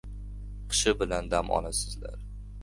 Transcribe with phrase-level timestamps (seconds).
[0.71, 2.19] —Qishi bilan dam olasizlar.